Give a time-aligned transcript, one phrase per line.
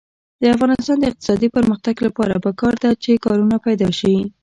[0.41, 4.15] د افغانستان د اقتصادي پرمختګ لپاره پکار ده چې کارونه پیدا شي.